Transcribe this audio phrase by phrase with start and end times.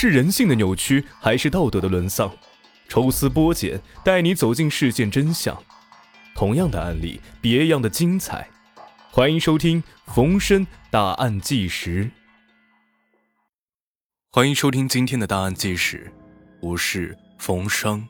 [0.00, 2.32] 是人性的扭曲，还是道德的沦丧？
[2.88, 5.60] 抽丝剥茧，带你走进事件真相。
[6.36, 8.48] 同样的案例，别样的精彩。
[9.10, 9.82] 欢迎收听
[10.14, 12.04] 《逢申大案纪实》。
[14.30, 16.12] 欢迎收听今天的大案纪实，
[16.62, 18.06] 我是冯生。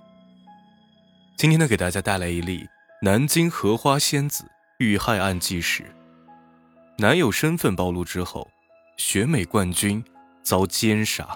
[1.39, 2.67] 今天呢，给大家带来一例
[3.01, 4.45] 南京荷花仙子
[4.79, 5.87] 遇害案纪实。
[6.99, 8.47] 男友身份暴露之后，
[8.99, 10.05] 选美冠军
[10.43, 11.27] 遭奸杀。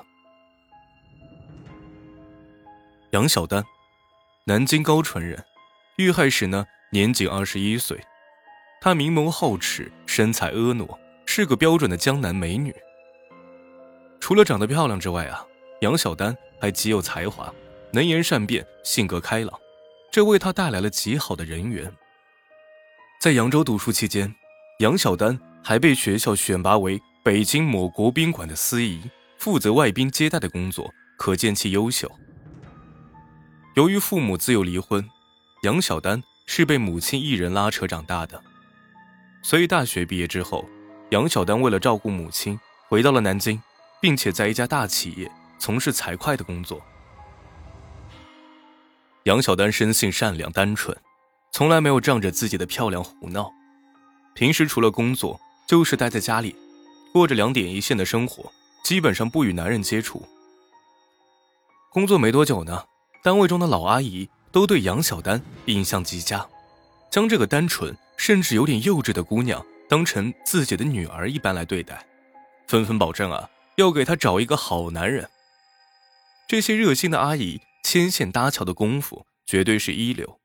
[3.12, 3.62] 杨小丹，
[4.44, 5.44] 南京高淳人，
[5.98, 8.00] 遇害时呢年仅二十一岁。
[8.80, 10.86] 她明眸皓齿，身材婀娜，
[11.26, 12.74] 是个标准的江南美女。
[14.18, 15.46] 除了长得漂亮之外啊，
[15.82, 17.52] 杨小丹还极有才华，
[17.92, 19.60] 能言善辩，性格开朗，
[20.10, 21.92] 这为她带来了极好的人缘。
[23.20, 24.34] 在扬州读书期间，
[24.78, 29.02] 杨小丹还被学校选拔为北京某国宾馆的司仪，
[29.36, 32.10] 负责外宾接待的工作，可见其优秀。
[33.74, 35.08] 由于父母自幼离婚，
[35.62, 38.42] 杨小丹是被母亲一人拉扯长大的。
[39.42, 40.68] 所以大学毕业之后，
[41.10, 43.60] 杨小丹为了照顾母亲，回到了南京，
[43.98, 46.82] 并且在一家大企业从事财会的工作。
[49.22, 50.94] 杨小丹生性善良单纯，
[51.50, 53.50] 从来没有仗着自己的漂亮胡闹。
[54.34, 56.54] 平时除了工作，就是待在家里，
[57.10, 58.52] 过着两点一线的生活，
[58.84, 60.22] 基本上不与男人接触。
[61.90, 62.84] 工作没多久呢。
[63.22, 66.44] 单位中的老阿姨都对杨小丹印象极佳，
[67.08, 72.04] 将这个单纯甚至有点幼稚的姑娘当成自己的女儿一般来对待，
[72.66, 75.30] 纷纷保证啊要给她找一个好男人。
[76.48, 80.40] 这些热心的阿姨牵线搭桥的功夫绝对是一流。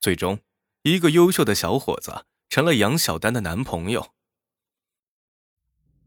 [0.00, 0.38] 最终，
[0.82, 4.10] 一个优秀的小伙子成了杨小丹的男朋友。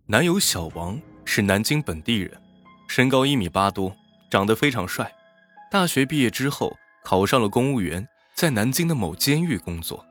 [0.06, 2.40] 男友小王是南京本地人，
[2.88, 3.96] 身高一米八多，
[4.30, 5.12] 长得非常帅。
[5.74, 10.06] 大学毕业之后，考上了公务员，在南京的某监狱工作。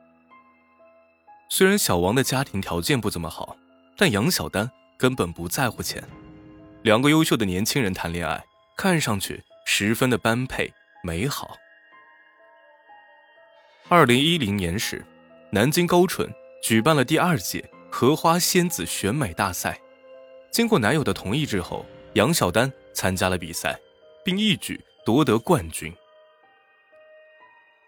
[1.49, 3.55] 虽然小王的家庭条件不怎么好，
[3.95, 6.03] 但杨小丹根本不在乎钱。
[6.81, 8.43] 两个优秀的年轻人谈恋爱，
[8.75, 10.69] 看上去十分的般配
[11.01, 11.55] 美好。
[13.87, 15.05] 二零一零年时，
[15.49, 16.29] 南京高淳
[16.61, 19.79] 举办了第二届荷花仙子选美大赛。
[20.51, 21.85] 经过男友的同意之后，
[22.15, 23.79] 杨小丹参加了比赛，
[24.25, 24.77] 并一举。
[25.05, 25.93] 夺得冠军，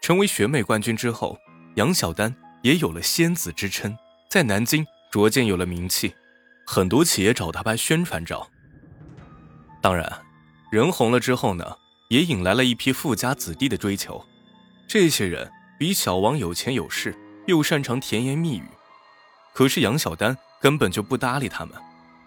[0.02, 1.38] 成为选美冠军之后，
[1.76, 3.96] 杨小丹也有了仙子之称，
[4.28, 6.14] 在南京逐渐有了名气，
[6.66, 8.46] 很多企业找他拍宣传照。
[9.80, 10.06] 当然，
[10.70, 11.76] 人红了之后呢，
[12.10, 14.22] 也引来了一批富家子弟的追求。
[14.86, 17.16] 这些人比小王有钱有势，
[17.46, 18.68] 又擅长甜言蜜语，
[19.54, 21.74] 可是杨小丹根本就不搭理他们，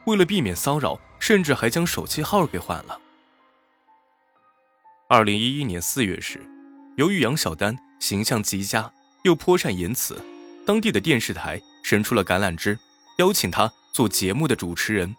[0.08, 3.00] 为了避免骚扰，甚至还将手机号给换了。
[5.12, 6.40] 二零一一年四月时，
[6.96, 8.94] 由于杨小丹形象极佳，
[9.24, 10.24] 又颇善言辞，
[10.68, 12.78] 当地的电视台伸出了橄榄枝，
[13.18, 15.16] 邀请他做节目的主持人。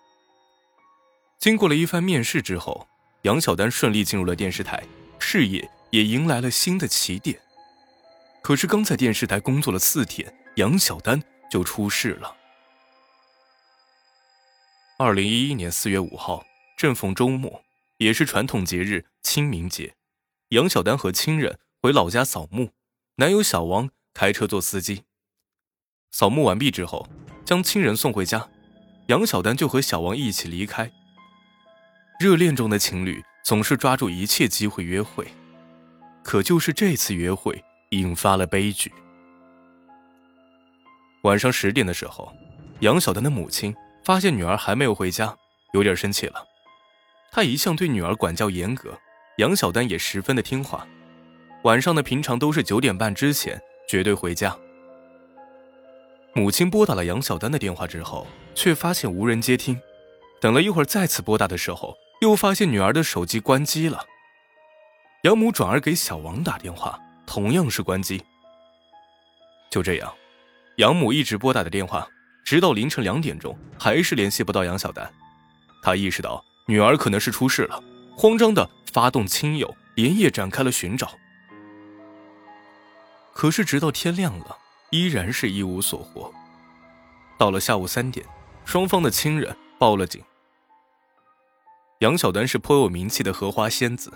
[1.40, 2.86] 经过了一番面试之后，
[3.22, 4.80] 杨小丹顺利进入了电视台，
[5.18, 7.36] 事业也迎来了新的起点。
[8.42, 11.20] 可是刚在电视台工作了四天，杨小丹
[11.50, 12.36] 就出事了。
[14.98, 16.46] 二零一一年四月五号，
[16.76, 17.60] 正逢周末。
[17.98, 19.94] 也是传统节日清明节，
[20.48, 22.70] 杨小丹和亲人回老家扫墓，
[23.16, 25.04] 男友小王开车做司机。
[26.10, 27.08] 扫墓完毕之后，
[27.44, 28.48] 将亲人送回家，
[29.06, 30.90] 杨小丹就和小王一起离开。
[32.18, 35.26] 热恋中的情侣总是抓住一切机会约会，
[36.22, 38.92] 可就是这次约会引发了悲剧。
[41.22, 42.34] 晚上十点的时候，
[42.80, 45.36] 杨小丹的母亲发现女儿还没有回家，
[45.72, 46.44] 有点生气了。
[47.30, 48.98] 她一向对女儿管教严格，
[49.40, 50.86] 杨小丹也十分的听话。
[51.62, 53.58] 晚上的平常都是九点半之前
[53.88, 54.54] 绝对回家。
[56.34, 59.80] 母亲拨打了杨小丹的电话之后，却发现无人接听。
[60.42, 64.04] 等了一会儿，再次拨打的时候，又发现女儿的手机关机了。
[65.22, 68.22] 杨母转而给小王打电话，同样是关机。
[69.70, 70.12] 就这样，
[70.76, 72.06] 杨母一直拨打的电话，
[72.44, 75.10] 直到凌晨两点钟，还是联系不到杨小丹。
[75.82, 76.44] 他意识到。
[76.66, 77.82] 女儿可能是出事了，
[78.16, 81.12] 慌张的发动亲友连夜展开了寻找。
[83.32, 84.58] 可是直到天亮了，
[84.90, 86.32] 依然是一无所获。
[87.38, 88.26] 到了下午三点，
[88.66, 90.22] 双方的亲人报了警。
[92.00, 94.12] 杨小丹是颇有名气的荷花仙子，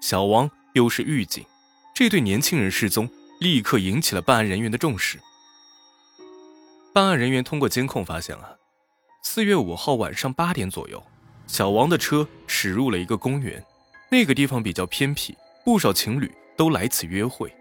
[0.00, 1.44] 小王又是狱警，
[1.94, 3.08] 这对年轻人失踪
[3.40, 5.20] 立刻引起了办案人员的重视。
[6.92, 8.56] 办案人员通过监控发现啊，
[9.22, 11.00] 四月五号晚上八点左右。
[11.46, 13.64] 小王的车驶入了一个公园，
[14.10, 17.54] 那个地方比较偏僻，不少情侣都来此约会。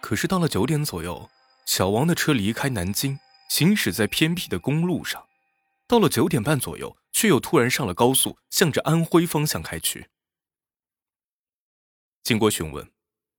[0.00, 1.28] 可是到了九点左右，
[1.66, 3.18] 小王的车离开南京，
[3.48, 5.24] 行驶在偏僻的公路上，
[5.86, 10.06] 到了九点半左右，却又突然上了高速，向着安徽方向开去。
[12.22, 12.88] 经过询问，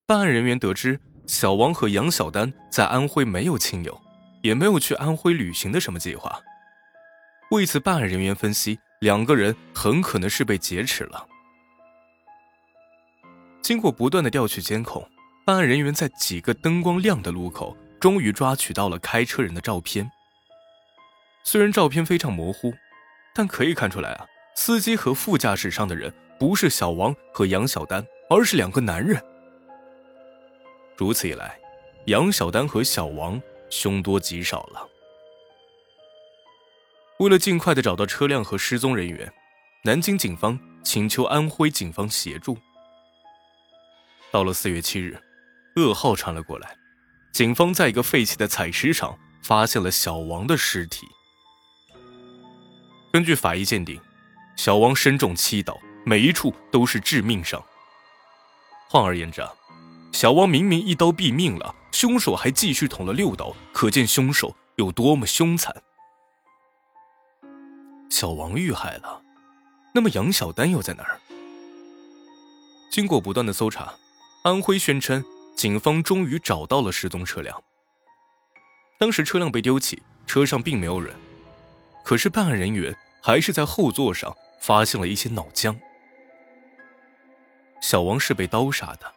[0.06, 4.02] 办案人员得知，小王和杨小丹在安徽没有亲友，
[4.42, 6.42] 也没有去安徽旅行的什么计划。
[7.52, 11.28] 为此，办案人员分析，两个人很可能是被劫持了。
[13.62, 15.06] 经过不断的调取监控，
[15.46, 20.10] 办案人员在几个灯光亮的路口，终于抓取到了开车人的照片。
[21.44, 22.74] 虽然照片非常模糊，
[23.36, 24.26] 但可以看出来啊，
[24.56, 29.22] 司机和副驾驶上的人不是小王和杨小丹，而是两个男人。
[30.96, 31.60] 如此一来，
[32.06, 34.88] 杨小丹和小王凶多吉少了。
[37.22, 39.32] 为了尽快的找到车辆和失踪人员，
[39.84, 42.58] 南京警方请求安徽警方协助。
[44.32, 45.22] 到了四月七日，
[45.76, 46.76] 噩耗传了过来，
[47.32, 51.06] 警方在一个废弃的采石场发现了小王的尸体。
[53.14, 54.02] 根据法医鉴定，
[54.56, 57.64] 小王身中七刀，每一处都是致命伤。
[58.90, 59.48] 换而言之，
[60.12, 65.72] 小王明明一刀毙命了，凶手还继续捅了六刀，可见凶手有多么凶残。
[68.12, 69.24] 小王遇害了，
[69.94, 71.20] 那么杨小丹又在哪儿？
[72.92, 73.96] 经过不断的搜查，
[74.44, 75.24] 安徽宣称
[75.56, 77.64] 警方终于找到了失踪车辆。
[79.00, 81.16] 当时车辆被丢弃，车上并没有人，
[82.04, 85.76] 可是办案人员还是在后座上发现了一些脑浆。
[87.82, 89.12] 小王是被刀杀的，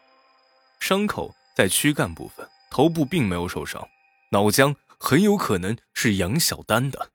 [0.79, 3.87] 伤口在躯干部分，头部并没有受伤，
[4.31, 7.11] 脑浆很有可能是杨小丹的。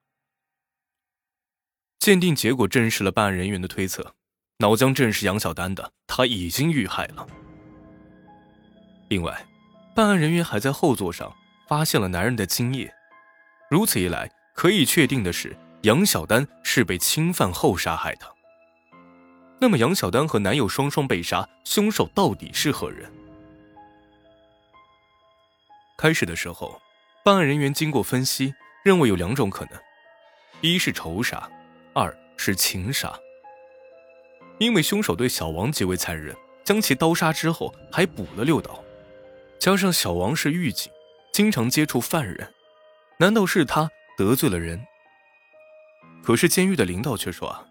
[2.10, 4.16] 鉴定结果证实了办案人员的推测，
[4.58, 7.24] 脑浆正是杨小丹的，他已经遇害了。
[9.10, 9.46] 另外，
[9.96, 11.32] 办案人员还在后座上
[11.68, 12.92] 发现了男人的精液，
[13.70, 18.26] 如此一来，可以确定的是，杨小丹是被侵犯后杀害的。
[19.60, 23.08] 那么，杨小丹和男友双双被杀，凶手到底是何人？
[25.96, 26.82] 开始的时候，
[27.24, 29.80] 办案人员经过分析，认为有两种可能：
[30.62, 31.48] 一是仇杀。
[31.94, 33.20] 二是情杀，
[34.60, 38.84] 因为凶手对小王极为残忍，将其刀杀之后还补了六刀，
[39.58, 40.92] 加上小王是狱警，
[41.34, 42.54] 经常接触犯人，
[43.18, 44.80] 难道是他得罪了人？
[46.24, 47.66] 可是监狱的领导却说啊，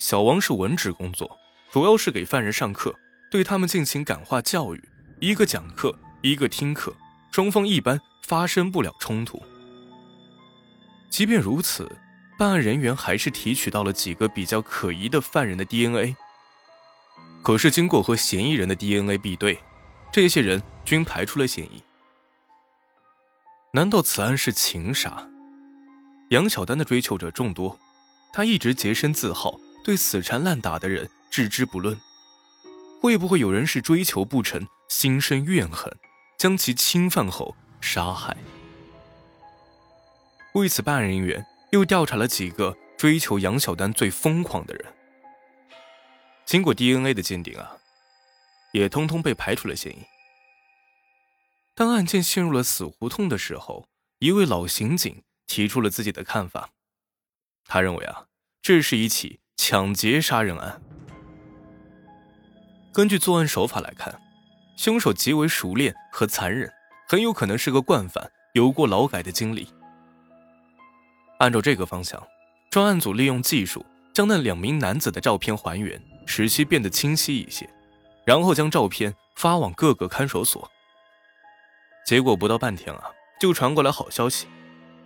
[0.00, 1.38] 小王是文职工作，
[1.70, 2.94] 主要是给犯人上课，
[3.30, 4.88] 对他们进行感化教育，
[5.20, 6.96] 一个讲课，一个听课，
[7.30, 9.42] 双方一般发生不了冲突。
[11.10, 11.90] 即便如此。
[12.38, 16.14] 办案人员还是提取到了几个比较可疑的犯人的 DNA，
[17.42, 19.58] 可是经过和嫌疑人的 DNA 比对，
[20.12, 21.82] 这些人均排除了嫌疑。
[23.72, 25.28] 难道此案是情杀？
[26.30, 27.76] 杨小丹的追求者众多，
[28.32, 31.98] 他一直洁身自好，对死缠烂打的人置之不论。
[33.00, 35.92] 会不会有人是追求不成，心生怨恨，
[36.38, 38.36] 将其侵犯后杀害？
[40.54, 41.44] 为此，办案人员。
[41.70, 44.94] 又调查了几个追求杨小丹最疯狂的人，
[46.46, 47.76] 经过 DNA 的鉴定啊，
[48.72, 49.98] 也通通被排除了嫌疑。
[51.74, 53.86] 当案件陷入了死胡同的时候，
[54.18, 56.70] 一位老刑警提出了自己的看法。
[57.66, 58.26] 他认为啊，
[58.62, 60.80] 这是一起抢劫杀人案。
[62.92, 64.20] 根据作案手法来看，
[64.76, 66.72] 凶手极为熟练和残忍，
[67.06, 69.68] 很有可能是个惯犯，有过劳改的经历。
[71.38, 72.20] 按照这个方向，
[72.70, 77.68] 专案组利用技术将那两名男子的照片还原，使其变得清晰一些，
[78.24, 80.68] 然后将照片发往各个看守所。
[82.04, 83.04] 结果不到半天啊，
[83.40, 84.46] 就传过来好消息：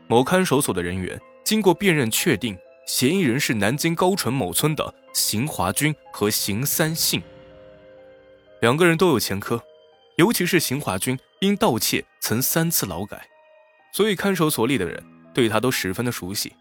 [0.06, 7.22] 某看守所的人员经过辨认，确定嫌疑人是南京高淳某村的邢华军和邢三信。
[8.62, 9.62] 两个人都有前科，
[10.16, 13.28] 尤其是邢华军因盗窃曾三次劳改，
[13.92, 15.11] 所以看守所里的人。
[15.34, 16.54] 对他都十分的熟悉。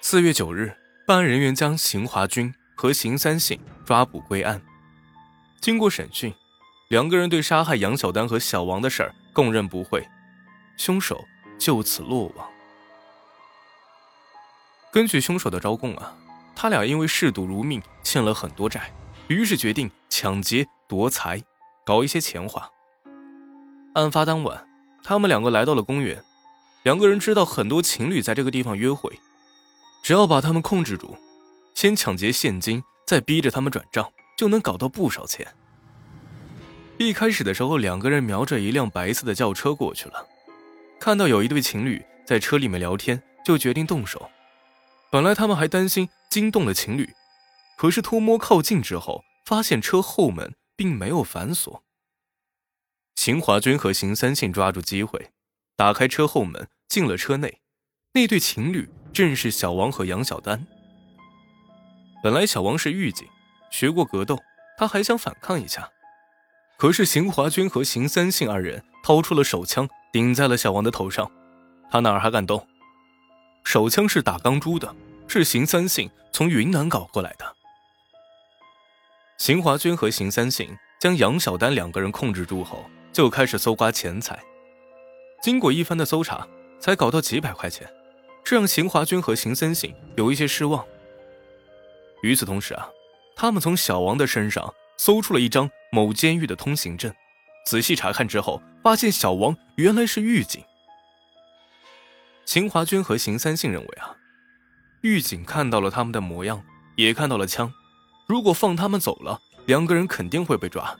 [0.00, 4.60] 四月九日，办案人员将邢华军和邢三信抓捕归案。
[5.60, 6.34] 经过审讯，
[6.90, 10.06] 两个人对杀害杨小丹和小王的事儿供认不讳，
[10.76, 11.24] 凶手
[11.58, 12.48] 就此落网。
[14.92, 16.14] 根据凶手的招供啊，
[16.54, 18.92] 他俩因为嗜赌如命，欠了很多债，
[19.28, 21.42] 于是决定抢劫夺财，
[21.86, 22.68] 搞一些钱花。
[23.94, 24.68] 案发当晚，
[25.02, 26.22] 他们两个来到了公园。
[26.82, 29.20] 两个人知道很多情侣在这个地方约会，
[30.02, 31.16] 只要把他们控制住，
[31.74, 35.46] 先抢劫现金，再逼着他们转账，就能搞到不少钱。
[36.98, 40.26] 一开始的时候，两个人瞄着一辆白色的轿车过去了，
[41.00, 44.28] 看到有一对情侣在车里面聊天，就决定动手。
[45.10, 47.12] 本来他们还担心惊动了情侣，
[47.78, 51.82] 可是偷摸靠近之后，发现车后门并没有反锁。
[53.14, 55.30] 邢华军和邢三信抓住机会，
[55.76, 57.60] 打开车后门，进了车内。
[58.14, 60.66] 那对情侣正是小王和杨小丹。
[62.22, 63.26] 本来小王是狱警，
[63.70, 64.38] 学过格斗，
[64.76, 65.90] 他还想反抗一下。
[66.76, 71.30] 可是邢华军和邢三信二人掏出了手枪，顶在了小王的头上，
[71.90, 72.66] 他哪儿还敢动？
[73.64, 74.94] 手枪是打钢珠的，
[75.26, 77.56] 是邢三信从云南搞过来的。
[79.38, 84.38] 邢华军和邢三信将杨小丹两个人控制住后，就开始搜刮钱财。
[85.42, 86.46] 经过一番的搜查，
[86.80, 87.86] 才搞到几百块钱，
[88.44, 90.84] 这让邢华军和邢三信有一些失望。
[92.22, 92.88] 与此同时啊，
[93.34, 94.72] 他们从小王的身上。
[94.98, 97.12] 搜出了一张某监狱的通行证，
[97.66, 100.62] 仔细查看之后，发现小王原来是狱警。
[102.44, 104.14] 秦华军和邢三信认为啊，
[105.00, 106.62] 狱警看到了他们的模样，
[106.94, 107.72] 也看到了枪，
[108.28, 110.96] 如果放他们走了，两个人肯定会被抓。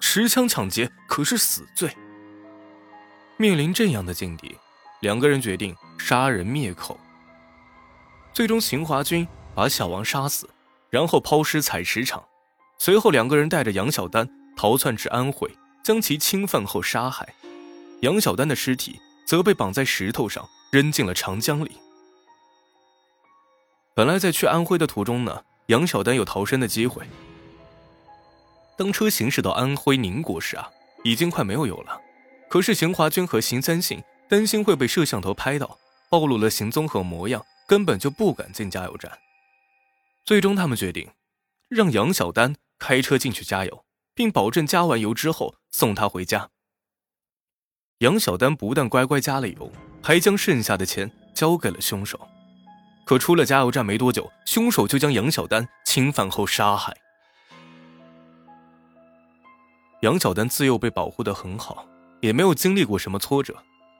[0.00, 1.94] 持枪抢劫可是死罪。
[3.36, 4.56] 面临这样的境地，
[5.00, 6.98] 两个人决定杀人灭口。
[8.32, 10.48] 最终，秦华军把小王杀死，
[10.90, 12.22] 然后抛尸采石场。
[12.78, 15.50] 随后，两个人带着杨小丹逃窜至安徽，
[15.82, 17.34] 将其侵犯后杀害。
[18.00, 21.72] 杨小丹的尸体则被绑在石头上，扔进了长江里。
[23.94, 27.04] 本来在去安徽的途中呢，杨小丹有逃生的机会。
[28.76, 30.68] 当车行驶到安徽宁国时啊，
[31.04, 32.00] 已经快没有油了。
[32.52, 35.78] 可是邢华军和邢三信担心会被摄像头拍到，
[36.10, 39.10] 暴露了行踪和模样，根本就不敢进加油站。
[40.26, 41.10] 最终，他们决定
[41.70, 42.54] 让杨小丹。
[42.78, 46.50] 开车进去加油，并保证加完油之后送他回家。
[48.00, 52.20] 杨小丹不但乖乖加了油，还将剩下的钱交给了凶手。
[53.06, 56.92] 可出了加油站没多久，凶手就将杨小丹侵犯后杀害。
[60.02, 61.86] 杨小丹自幼被保护的很好，
[62.22, 63.54] 也没有经历过什么挫折。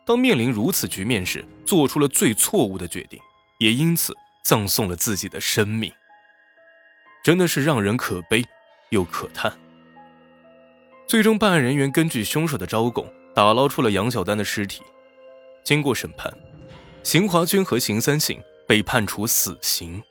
[0.07, 3.21] 当面临如此局面时，做出了最错误的决定，
[3.59, 5.93] 也因此葬送了自己的生命。
[7.23, 8.43] 真的是让人可悲。
[8.91, 9.51] 又可叹。
[11.07, 14.83] 最终，办案人员根据凶手的招供，打捞出了杨小丹的尸体。
[15.65, 16.31] 经过审判，
[17.03, 18.39] 邢华军和邢三信
[18.69, 20.03] 被判处死刑。